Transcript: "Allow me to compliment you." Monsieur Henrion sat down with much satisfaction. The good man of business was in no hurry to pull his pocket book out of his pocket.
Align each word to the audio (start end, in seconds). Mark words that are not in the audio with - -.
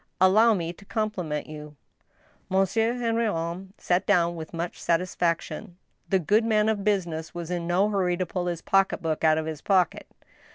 "Allow 0.29 0.55
me 0.55 0.73
to 0.73 0.83
compliment 0.83 1.45
you." 1.45 1.75
Monsieur 2.49 2.95
Henrion 2.95 3.67
sat 3.77 4.07
down 4.07 4.35
with 4.35 4.51
much 4.51 4.81
satisfaction. 4.81 5.77
The 6.09 6.17
good 6.17 6.43
man 6.43 6.69
of 6.69 6.83
business 6.83 7.35
was 7.35 7.51
in 7.51 7.67
no 7.67 7.87
hurry 7.87 8.17
to 8.17 8.25
pull 8.25 8.47
his 8.47 8.63
pocket 8.63 9.03
book 9.03 9.23
out 9.23 9.37
of 9.37 9.45
his 9.45 9.61
pocket. 9.61 10.07